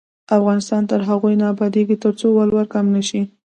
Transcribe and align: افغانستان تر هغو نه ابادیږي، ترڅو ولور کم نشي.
افغانستان 0.37 0.81
تر 0.91 0.99
هغو 1.09 1.29
نه 1.41 1.45
ابادیږي، 1.53 1.95
ترڅو 2.03 2.25
ولور 2.37 2.65
کم 2.73 2.85
نشي. 2.95 3.21